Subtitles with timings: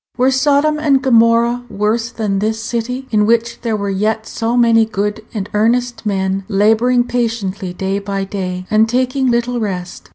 [0.17, 4.83] Were Sodom and Gomorrah worse than this city, in which there were yet so many
[4.83, 10.09] good and earnest men laboring patiently day by day, and taking little rest?